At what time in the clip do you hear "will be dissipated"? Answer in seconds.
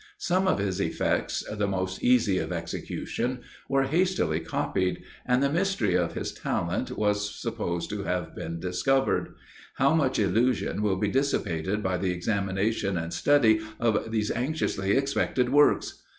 10.81-11.83